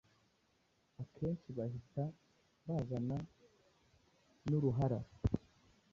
[1.01, 2.03] akenshi bahita
[2.65, 3.17] bazana
[4.47, 4.99] n’uruhara